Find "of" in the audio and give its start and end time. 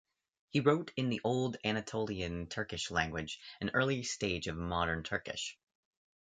4.47-4.57